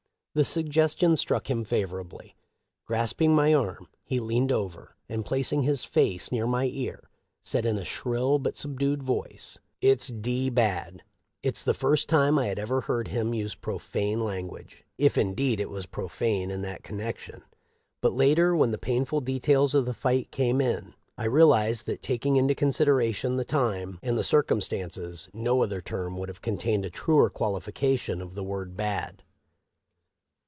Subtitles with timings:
[0.33, 2.37] The sugges tion struck him favorably.
[2.85, 7.09] Grasping my arm he leaned over, and placing his face near my ear,
[7.43, 11.03] said, in a shrill but subdued voice,' It's d d bad.'
[11.43, 15.17] It was the first time I had ever heard him use profane lan guage, if
[15.17, 17.41] indeed it was profane in that connection;
[17.99, 22.37] but later, when the painful details of the fight came in, I realized that, taking
[22.37, 23.85] into consideration the time Henry C.
[23.85, 24.01] Whitney THE LIFE OF LINCOLN.
[24.07, 24.23] 543 and the
[25.03, 29.23] circumstances, no other term would have contained a truer quahfication of the word' bad.'